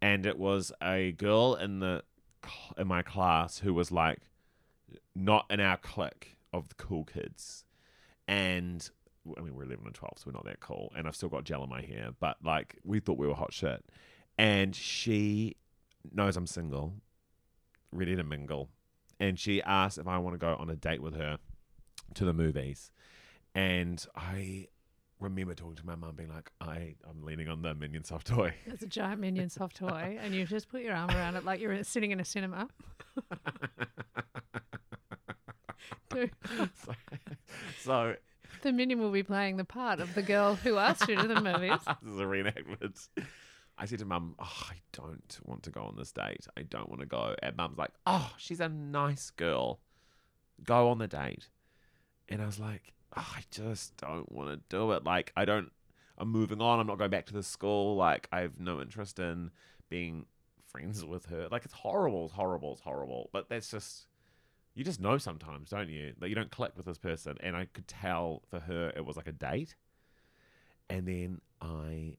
[0.00, 2.02] and it was a girl in the
[2.78, 4.20] in my class who was like
[5.14, 7.64] not in our clique of the cool kids.
[8.28, 8.88] And
[9.36, 10.92] I mean, we're 11 and 12, so we're not that cool.
[10.96, 13.52] And I've still got gel in my hair, but like, we thought we were hot
[13.52, 13.84] shit.
[14.38, 15.56] And she
[16.12, 16.94] knows I'm single,
[17.92, 18.68] ready to mingle.
[19.18, 21.38] And she asked if I want to go on a date with her
[22.14, 22.90] to the movies.
[23.54, 24.68] And I
[25.18, 28.54] remember talking to my mum, being like, I, I'm leaning on the Minion soft toy.
[28.66, 31.60] There's a giant minion soft toy, and you just put your arm around it like
[31.60, 32.68] you're sitting in a cinema.
[36.82, 36.94] So,
[37.82, 38.14] so
[38.62, 41.40] the minion will be playing the part of the girl who asked you to the
[41.40, 41.78] movies.
[42.02, 43.08] this is a reenactment.
[43.78, 46.46] I said to mum, oh, I don't want to go on this date.
[46.56, 47.34] I don't want to go.
[47.42, 49.80] And mum's like, oh, she's a nice girl.
[50.64, 51.48] Go on the date.
[52.28, 55.04] And I was like, oh, I just don't want to do it.
[55.04, 55.70] Like, I don't,
[56.16, 56.80] I'm moving on.
[56.80, 57.96] I'm not going back to the school.
[57.96, 59.50] Like, I have no interest in
[59.90, 60.24] being
[60.66, 61.48] friends with her.
[61.50, 62.24] Like, it's horrible.
[62.24, 62.72] It's horrible.
[62.72, 63.28] It's horrible.
[63.32, 64.06] But that's just,
[64.74, 66.14] you just know sometimes, don't you?
[66.18, 67.36] That you don't click with this person.
[67.40, 69.74] And I could tell for her it was like a date.
[70.88, 72.16] And then I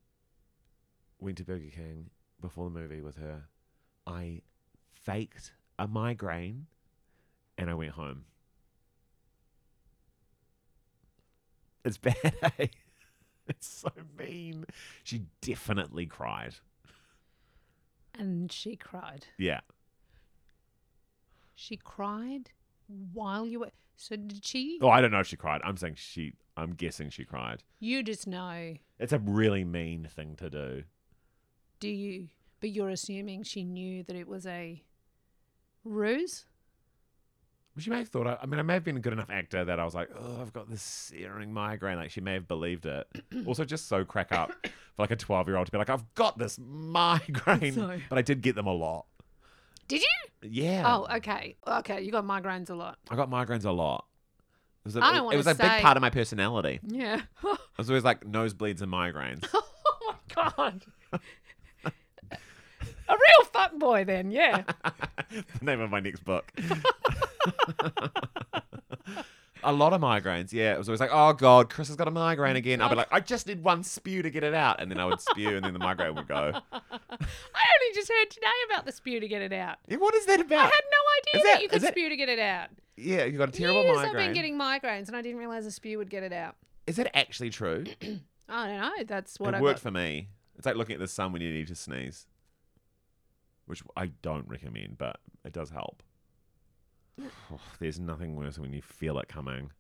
[1.20, 2.10] went to Burger King
[2.42, 3.44] before the movie with her.
[4.06, 4.42] I
[4.94, 6.68] faked a migraine
[7.58, 8.26] and I went home.
[11.84, 12.16] It's bad,
[12.60, 12.68] eh?
[13.48, 14.66] It's so mean.
[15.04, 16.56] She definitely cried.
[18.14, 19.26] And she cried.
[19.38, 19.62] Yeah.
[21.56, 22.52] She cried
[23.14, 23.72] while you were.
[23.96, 24.80] So did she?
[24.82, 25.62] Oh, I don't know if she cried.
[25.64, 27.64] I'm saying she, I'm guessing she cried.
[27.80, 28.76] You just know.
[29.00, 30.84] It's a really mean thing to do.
[31.80, 32.30] Do you?
[32.60, 34.82] But you're assuming she knew that it was a
[35.84, 36.46] ruse.
[37.80, 39.64] She may have thought, I, I mean, I may have been a good enough actor
[39.64, 41.98] that I was like, oh, I've got this searing migraine.
[41.98, 43.06] Like, she may have believed it.
[43.46, 44.72] also, just so crack up for
[45.04, 47.74] like a 12 year old to be like, I've got this migraine.
[47.74, 49.06] So- But I did get them a lot.
[49.88, 50.50] Did you?
[50.50, 50.84] Yeah.
[50.88, 51.56] Oh, okay.
[51.68, 52.98] Okay, you got migraines a lot.
[53.12, 54.06] I got migraines a lot.
[54.84, 56.80] It was a, I don't it wanna was a say- big part of my personality.
[56.84, 57.22] Yeah.
[57.46, 59.48] I was always like nosebleeds and migraines.
[59.54, 60.84] oh my god.
[63.08, 64.64] a real fuck boy then, yeah.
[65.32, 66.52] the name of my next book.
[69.64, 70.74] a lot of migraines, yeah.
[70.74, 72.82] It was always like, oh God, Chris has got a migraine again.
[72.82, 74.82] I'd be like, I just need one spew to get it out.
[74.82, 76.54] And then I would spew and then the migraine would go.
[76.72, 76.80] I
[77.12, 79.78] only just heard today about the spew to get it out.
[79.88, 80.60] Yeah, what is that about?
[80.60, 82.40] I had no idea Is that, that- you could is that- spew to get it
[82.40, 82.70] out.
[83.00, 84.16] Yeah, you got a terrible Years migraine.
[84.16, 86.56] I've been getting migraines and I didn't realize a spew would get it out.
[86.88, 87.84] Is that actually true?
[88.50, 89.04] I don't know.
[89.06, 89.84] That's what I it I worked got.
[89.84, 90.30] for me.
[90.58, 92.26] It's like looking at the sun when you need to sneeze,
[93.68, 96.02] which I don't recommend, but it does help.
[97.22, 99.72] Oh, there's nothing worse than when you feel it coming.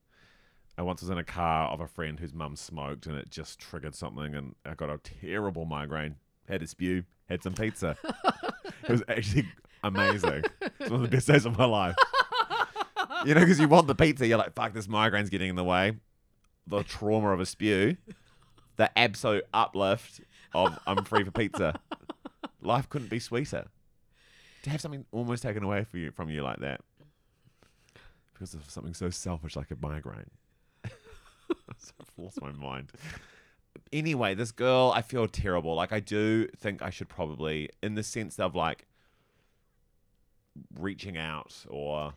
[0.77, 3.59] I once was in a car of a friend whose mum smoked, and it just
[3.59, 6.17] triggered something, and I got a terrible migraine.
[6.47, 7.97] Had a spew, had some pizza.
[8.83, 9.47] it was actually
[9.83, 10.43] amazing.
[10.61, 11.95] It's one of the best days of my life.
[13.25, 15.63] You know, because you want the pizza, you're like, fuck, this migraine's getting in the
[15.63, 15.93] way.
[16.67, 17.97] The trauma of a spew,
[18.75, 20.21] the absolute uplift
[20.53, 21.79] of I'm free for pizza.
[22.61, 23.65] Life couldn't be sweeter.
[24.67, 26.81] To have something almost taken away from you, from you like that
[28.33, 30.29] because of something so selfish like a migraine.
[31.77, 32.91] so I've lost my mind.
[33.93, 35.73] Anyway, this girl, I feel terrible.
[35.73, 38.87] Like I do think I should probably, in the sense of like
[40.77, 42.13] reaching out or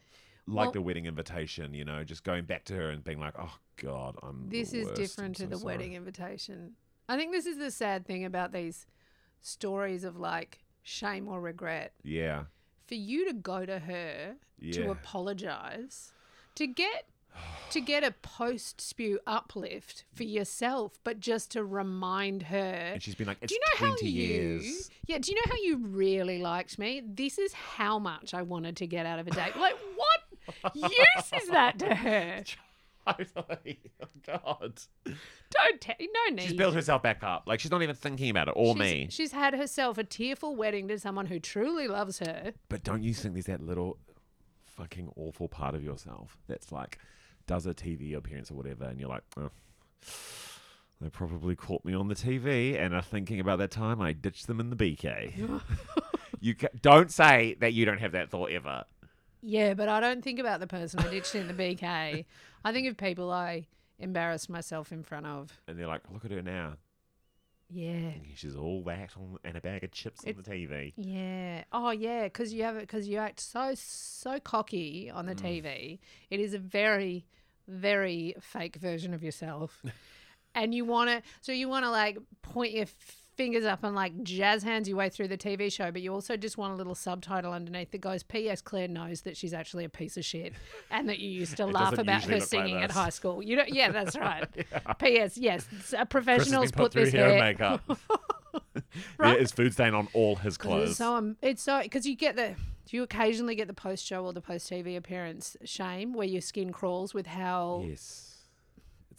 [0.49, 3.35] like Well- the wedding invitation, you know, just going back to her and being like,
[3.39, 6.75] "Oh God, I'm." This is different I'm to so the sorry." wedding invitation.
[7.09, 8.89] I think this is the sad thing about these
[9.41, 11.93] stories of like shame or regret.
[12.03, 12.45] Yeah,
[12.87, 14.73] For you to go to her yeah.
[14.73, 16.13] to apologize,
[16.57, 17.07] to get
[17.71, 22.57] to get a post spew uplift for yourself, but just to remind her.
[22.57, 24.27] And she's been like, it's do you know 20 how you?
[24.27, 24.91] years.
[25.07, 25.19] Yeah.
[25.19, 27.03] Do you know how you really liked me?
[27.07, 29.57] This is how much I wanted to get out of a date.
[29.57, 32.43] Like, what use is that to her?
[33.35, 33.81] Totally.
[34.03, 34.81] Oh, God.
[35.51, 35.95] Don't tell.
[36.01, 36.43] No need.
[36.43, 37.45] She's built herself back up.
[37.47, 39.07] Like, she's not even thinking about it, or She's- me.
[39.11, 42.53] She's had herself a tearful wedding to someone who truly loves her.
[42.69, 43.99] But don't you think there's that little
[44.65, 46.99] fucking awful part of yourself that's like,
[47.47, 49.51] does a TV appearance or whatever, and you're like, oh,
[51.01, 54.47] they probably caught me on the TV and are thinking about that time I ditched
[54.47, 55.61] them in the BK.
[56.41, 58.85] you ca- don't say that you don't have that thought ever.
[59.43, 62.27] Yeah, but I don't think about the person I ditched in the BK.
[62.65, 63.67] I think of people I
[63.99, 65.61] embarrassed myself in front of.
[65.69, 66.75] And they're like, look at her now.
[67.73, 68.11] Yeah.
[68.35, 70.93] She's all that on, and a bag of chips on the TV.
[70.97, 71.65] Yeah.
[71.73, 72.25] Oh, yeah.
[72.25, 72.81] Because you have it.
[72.81, 75.63] Because you act so so cocky on the mm.
[75.63, 75.99] TV.
[76.31, 77.27] It is a very,
[77.69, 79.83] very fake version of yourself,
[80.55, 81.23] and you want to.
[81.43, 82.87] So you want to like point your
[83.41, 86.37] fingers up and like jazz hands your way through the TV show, but you also
[86.37, 88.61] just want a little subtitle underneath that goes, "P.S.
[88.61, 90.53] Claire knows that she's actually a piece of shit,
[90.91, 93.57] and that you used to laugh about her look like singing at high school." You
[93.57, 93.65] know.
[93.67, 94.47] Yeah, that's right.
[94.99, 95.39] P.S.
[95.39, 97.39] Yes, uh, professionals put, put, this hair hair.
[97.39, 97.99] and makeup.
[99.19, 99.35] Right?
[99.35, 100.91] There is food stain on all his clothes.
[100.91, 104.05] It's so um, it's so because you get the do you occasionally get the post
[104.05, 108.30] show or the post TV appearance shame where your skin crawls with how yes.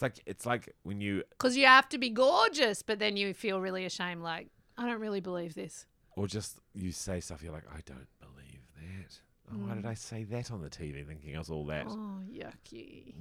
[0.02, 3.36] It's like it's like when you because you have to be gorgeous, but then you
[3.36, 4.24] feel really ashamed.
[4.24, 5.86] Like I don't really believe this.
[6.16, 9.20] or just you say stuff you're like, I don't believe that.
[9.52, 9.90] Oh, why did mm.
[9.90, 11.86] I say that on the TV thinking I was all that?
[11.88, 13.14] Oh yucky!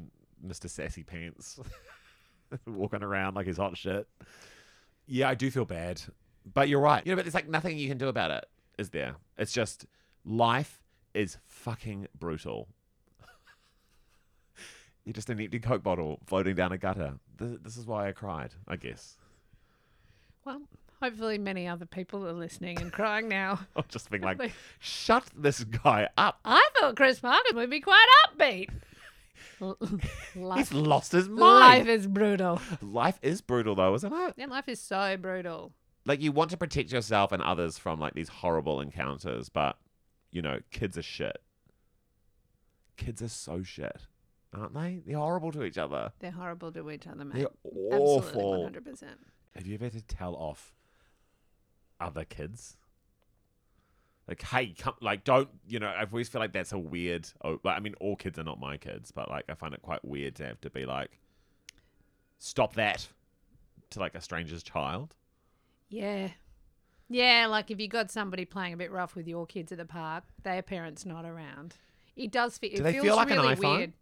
[0.47, 0.71] Mr.
[0.71, 1.61] Sassy Pants
[2.67, 4.09] walking around like he's hot shit.
[5.07, 6.01] Yeah, I do feel bad.
[6.51, 7.05] But you're right.
[7.05, 8.47] You know, but there's like nothing you can do about it,
[8.79, 9.17] is there?
[9.37, 9.85] It's just
[10.25, 10.81] life
[11.13, 12.69] is fucking brutal.
[15.05, 17.15] You're just an empty Coke bottle floating down a gutter.
[17.39, 19.17] This, this is why I cried, I guess.
[20.45, 20.63] Well,
[21.03, 23.61] hopefully many other people are listening and crying now.
[23.77, 26.39] I'm just being like, shut this guy up.
[26.45, 28.69] I thought Chris Martin would be quite upbeat.
[29.63, 29.77] L-
[30.35, 31.41] He's life, lost his mind.
[31.41, 32.61] life is brutal.
[32.83, 34.35] Life is brutal, though, isn't it?
[34.37, 35.73] Yeah, life is so brutal.
[36.07, 39.77] like you want to protect yourself and others from like these horrible encounters, but
[40.31, 41.39] you know, kids are shit.
[42.97, 44.03] Kids are so shit,
[44.57, 45.01] aren't they?
[45.07, 46.13] They're horrible to each other.
[46.19, 47.47] They're horrible to each other, mate.
[47.65, 48.63] They're Absolutely, awful.
[48.65, 49.19] hundred percent.
[49.55, 50.73] Have you ever had to tell off
[52.01, 52.77] other kids?
[54.29, 57.59] Like, hey, come, like, don't, you know, I always feel like that's a weird, oh,
[57.65, 60.05] like, I mean, all kids are not my kids, but like, I find it quite
[60.05, 61.19] weird to have to be like,
[62.39, 63.09] stop that
[63.91, 65.15] to like a stranger's child.
[65.89, 66.29] Yeah.
[67.09, 69.85] Yeah, like if you got somebody playing a bit rough with your kids at the
[69.85, 71.75] park, their parents not around.
[72.15, 72.71] It does feel.
[72.71, 73.79] It Do they feels feel like an iPhone?
[73.79, 73.93] weird.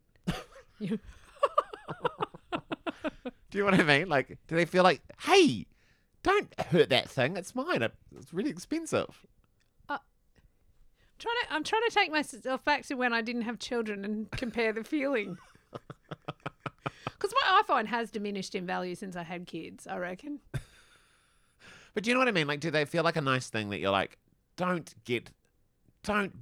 [3.50, 4.08] Do you know what I mean?
[4.08, 5.66] Like, do they feel like, hey,
[6.22, 7.36] don't hurt that thing.
[7.36, 7.82] It's mine.
[8.14, 9.24] It's really expensive.
[9.88, 9.96] Uh,
[11.18, 14.30] trying to, I'm trying to take myself back to when I didn't have children and
[14.32, 15.38] compare the feeling.
[15.72, 19.86] Because my iPhone has diminished in value since I had kids.
[19.86, 20.40] I reckon.
[21.94, 22.46] But do you know what I mean?
[22.46, 24.18] Like, do they feel like a nice thing that you're like,
[24.56, 25.32] don't get,
[26.04, 26.32] don't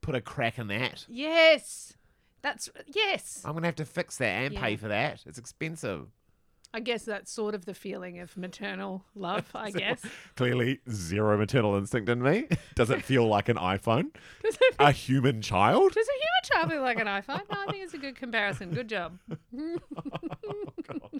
[0.00, 1.04] put a crack in that.
[1.08, 1.94] Yes,
[2.42, 3.42] that's yes.
[3.44, 4.76] I'm gonna have to fix that and pay Yeah.
[4.76, 5.22] for that.
[5.26, 6.08] It's expensive.
[6.74, 9.46] I guess that's sort of the feeling of maternal love.
[9.54, 10.02] I guess.
[10.36, 12.48] Clearly, zero maternal instinct in me.
[12.74, 14.10] Does it feel like an iPhone?
[14.42, 15.92] Does it A human child?
[15.92, 17.48] Does a human child feel like an iPhone?
[17.50, 18.70] No, I think it's a good comparison.
[18.72, 19.18] Good job.
[19.58, 21.10] Oh,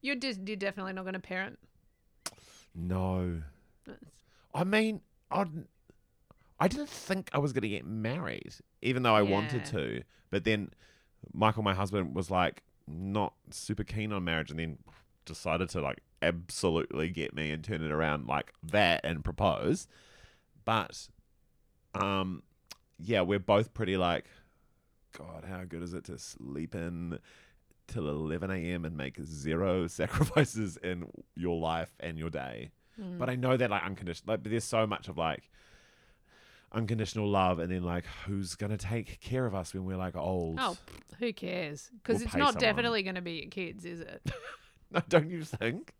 [0.00, 1.58] you're just you're definitely not going to parent.
[2.74, 3.42] No.
[4.54, 5.44] I mean, I
[6.58, 10.02] I didn't think I was going to get married, even though I wanted to.
[10.30, 10.70] But then
[11.32, 14.78] Michael, my husband, was like not super keen on marriage, and then
[15.24, 19.86] decided to like absolutely get me and turn it around like that and propose.
[20.64, 21.08] But,
[21.94, 22.42] um,
[22.98, 24.26] yeah, we're both pretty like,
[25.16, 27.18] God, how good is it to sleep in
[27.86, 28.84] till 11 a.m.
[28.84, 32.70] and make zero sacrifices in your life and your day?
[33.00, 33.18] Hmm.
[33.18, 35.50] But I know that like unconditional, like, but there's so much of like
[36.72, 40.58] unconditional love, and then like who's gonna take care of us when we're like old?
[40.60, 40.76] Oh,
[41.18, 41.90] who cares?
[42.02, 42.60] Because We'll it's pay not someone.
[42.62, 44.22] definitely going to be your kids, is it?
[44.90, 45.92] no, don't you think?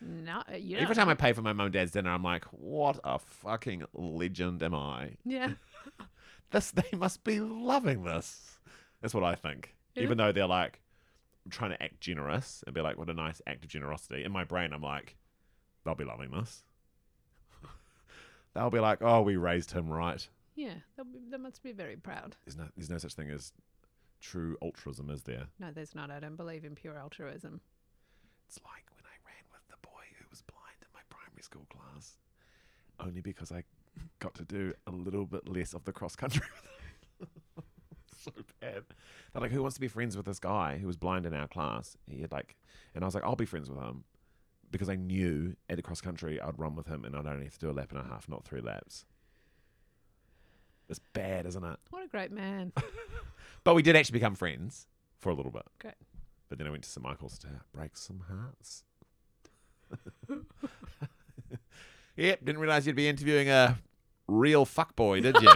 [0.00, 1.16] No, you Every don't time I know.
[1.16, 5.12] pay for my mum and dad's dinner, I'm like, what a fucking legend am I?
[5.24, 5.52] yeah,
[6.50, 8.58] This they must be loving this.
[9.00, 9.74] That's what I think.
[9.94, 10.02] Yeah.
[10.04, 10.80] Even though they're like
[11.50, 14.22] trying to act generous and be like, what a nice act of generosity.
[14.24, 15.16] In my brain, I'm like,
[15.84, 16.62] they'll be loving this.
[18.56, 20.26] They'll be like, oh, we raised him right.
[20.54, 22.36] Yeah, they'll be, they must be very proud.
[22.44, 23.52] There's no, there's no such thing as
[24.20, 25.46] true altruism, is there?
[25.60, 26.10] No, there's not.
[26.10, 27.60] I don't believe in pure altruism.
[28.48, 31.66] It's like when I ran with the boy who was blind in my primary school
[31.68, 32.16] class,
[32.98, 33.64] only because I
[34.18, 36.46] got to do a little bit less of the cross country.
[38.24, 38.84] so bad.
[39.32, 41.48] They're like, who wants to be friends with this guy who was blind in our
[41.48, 41.96] class?
[42.08, 42.56] He had like,
[42.94, 44.04] and I was like, I'll be friends with him
[44.70, 47.54] because I knew at the cross country I'd run with him and I'd only have
[47.54, 49.04] to do a lap and a half, not three laps.
[50.88, 51.78] It's bad, isn't it?
[51.90, 52.72] What a great man.
[53.66, 54.86] But we did actually become friends
[55.18, 55.64] for a little bit.
[55.80, 55.94] Great.
[56.48, 58.84] But then I went to St Michael's to break some hearts.
[62.16, 63.76] yep, didn't realize you'd be interviewing a
[64.28, 65.50] real fuckboy, did you?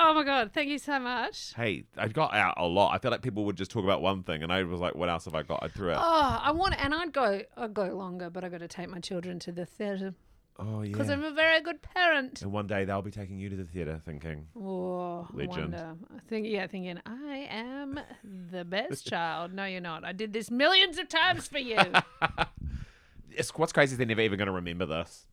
[0.00, 0.52] Oh my god!
[0.54, 1.52] Thank you so much.
[1.56, 2.94] hey, I got out a lot.
[2.94, 5.08] I feel like people would just talk about one thing, and I was like, "What
[5.08, 6.00] else have I got?" I threw out.
[6.00, 9.00] Oh, I want, and I'd go, I'd go longer, but I got to take my
[9.00, 10.14] children to the theatre
[10.60, 10.92] Oh yeah.
[10.92, 12.42] because I'm a very good parent.
[12.42, 15.72] and one day they'll be taking you to the theatre, thinking, Oh, Legend.
[15.72, 15.94] wonder.
[16.16, 19.52] I think, yeah, thinking I am the best child.
[19.52, 20.04] No, you're not.
[20.04, 21.78] I did this millions of times for you.
[23.30, 25.26] it's, "What's crazy is they're never even going to remember this."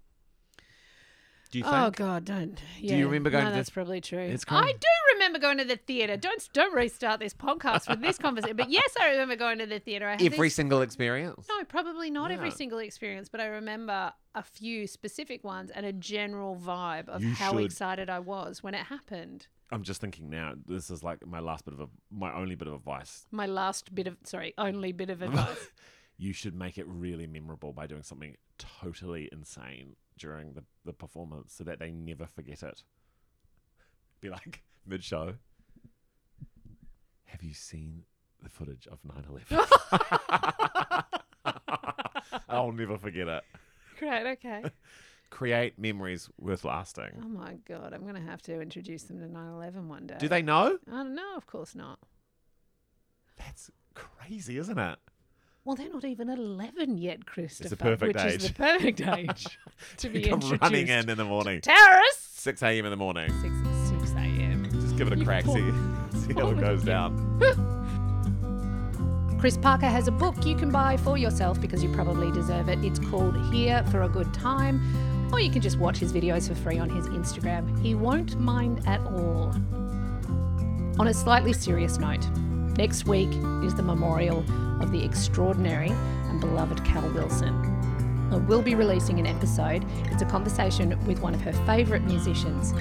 [1.64, 2.04] Oh, do you think?
[2.04, 2.60] oh God, don't.
[2.80, 2.96] Yeah.
[2.98, 4.20] you remember going no, to the- That's probably true.
[4.20, 6.18] It's I do remember going to the theatre.
[6.18, 8.58] Don't don't restart this podcast with this conversation.
[8.58, 10.08] But yes, I remember going to the theatre.
[10.08, 11.46] I Every these- single experience.
[11.50, 15.94] No, probably not every single experience, but I remember a few specific ones and a
[15.94, 17.64] general vibe of You how should.
[17.66, 19.48] excited I was when it happened.
[19.72, 20.54] I'm just thinking now.
[20.68, 23.26] This is like my last bit of a, my only bit of advice.
[23.32, 25.70] My last bit of sorry, only bit of advice.
[26.18, 31.54] You should make it really memorable by doing something totally insane during the, the performance,
[31.54, 32.84] so that they never forget it.
[34.22, 35.36] Be like mid show.
[37.26, 38.04] Have you seen
[38.42, 39.44] the footage of 9/11?
[42.50, 43.44] I'll never forget it.
[44.00, 44.64] Great, okay.
[45.30, 47.22] Create memories worth lasting.
[47.22, 50.16] Oh my god, I'm gonna have to introduce them to 9/11 one day.
[50.20, 50.78] Do they know?
[50.90, 51.36] Oh, I don't know.
[51.36, 52.00] Of course not.
[53.38, 54.98] That's crazy, isn't it?
[55.66, 57.64] Well, they're not even 11 yet, Christopher.
[57.64, 58.36] It's the perfect which age.
[58.44, 59.58] is the perfect age
[59.98, 60.62] to be come introduced.
[60.62, 62.40] running in in the morning, Terrorists.
[62.42, 62.86] 6 a.m.
[62.86, 63.32] in the morning.
[63.42, 63.56] 6
[64.06, 64.70] 6 a.m.
[64.72, 65.72] Just give it a You crack, poor- see,
[66.28, 67.40] see how poor it goes down.
[69.40, 72.84] Chris Parker has a book you can buy for yourself because you probably deserve it.
[72.86, 76.56] It's called Here for a Good Time, or you can just watch his videos for
[76.56, 77.80] free on his Instagram.
[77.82, 79.52] He won't mind at all.
[81.00, 82.24] On a slightly serious note,
[82.78, 83.30] next week
[83.64, 84.40] is the memorial
[84.82, 87.54] of the extraordinary and beloved Cal Wilson.
[88.32, 89.86] I will be releasing an episode.
[90.12, 92.74] It's a conversation with one of her favourite musicians.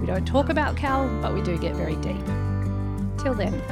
[0.00, 2.24] We don't talk about Cal, but we do get very deep.
[3.18, 3.62] Till then,